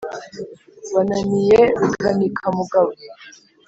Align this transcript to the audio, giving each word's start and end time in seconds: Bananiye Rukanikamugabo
Bananiye 0.93 1.59
Rukanikamugabo 1.79 2.91